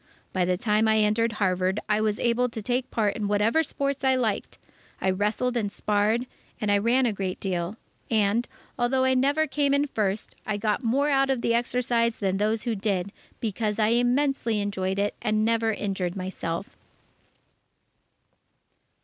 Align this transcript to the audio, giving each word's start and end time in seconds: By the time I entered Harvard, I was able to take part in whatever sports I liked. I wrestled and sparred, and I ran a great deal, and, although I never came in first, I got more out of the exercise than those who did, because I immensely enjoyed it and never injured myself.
By 0.33 0.45
the 0.45 0.57
time 0.57 0.87
I 0.87 0.97
entered 0.97 1.33
Harvard, 1.33 1.79
I 1.87 2.01
was 2.01 2.19
able 2.19 2.49
to 2.49 2.61
take 2.63 2.89
part 2.89 3.15
in 3.15 3.27
whatever 3.27 3.61
sports 3.61 4.03
I 4.03 4.15
liked. 4.15 4.57
I 4.99 5.11
wrestled 5.11 5.55
and 5.55 5.71
sparred, 5.71 6.25
and 6.59 6.71
I 6.71 6.79
ran 6.79 7.05
a 7.05 7.13
great 7.13 7.39
deal, 7.39 7.75
and, 8.09 8.47
although 8.79 9.03
I 9.03 9.13
never 9.13 9.45
came 9.45 9.75
in 9.75 9.85
first, 9.85 10.35
I 10.43 10.57
got 10.57 10.81
more 10.83 11.11
out 11.11 11.29
of 11.29 11.41
the 11.41 11.53
exercise 11.53 12.17
than 12.17 12.37
those 12.37 12.63
who 12.63 12.73
did, 12.73 13.11
because 13.39 13.77
I 13.77 13.89
immensely 13.89 14.59
enjoyed 14.59 14.97
it 14.97 15.13
and 15.21 15.45
never 15.45 15.71
injured 15.71 16.15
myself. 16.15 16.75